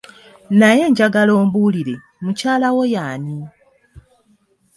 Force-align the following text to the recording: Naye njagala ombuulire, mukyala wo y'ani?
Naye 0.59 0.83
njagala 0.91 1.31
ombuulire, 1.41 1.95
mukyala 2.23 2.67
wo 2.75 2.83
y'ani? 2.93 3.37